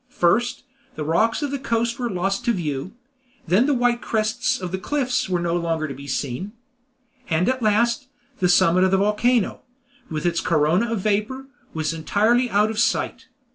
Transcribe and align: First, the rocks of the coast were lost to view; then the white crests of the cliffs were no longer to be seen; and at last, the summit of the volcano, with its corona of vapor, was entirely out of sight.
First, 0.09 0.63
the 0.95 1.03
rocks 1.03 1.43
of 1.43 1.51
the 1.51 1.59
coast 1.59 1.99
were 1.99 2.09
lost 2.09 2.43
to 2.45 2.53
view; 2.53 2.93
then 3.47 3.67
the 3.67 3.73
white 3.75 4.01
crests 4.01 4.59
of 4.59 4.71
the 4.71 4.79
cliffs 4.79 5.29
were 5.29 5.39
no 5.39 5.55
longer 5.55 5.87
to 5.87 5.93
be 5.93 6.07
seen; 6.07 6.53
and 7.29 7.47
at 7.47 7.61
last, 7.61 8.07
the 8.39 8.49
summit 8.49 8.83
of 8.83 8.89
the 8.89 8.97
volcano, 8.97 9.61
with 10.09 10.25
its 10.25 10.41
corona 10.41 10.91
of 10.91 11.01
vapor, 11.01 11.45
was 11.75 11.93
entirely 11.93 12.49
out 12.49 12.71
of 12.71 12.79
sight. 12.79 13.27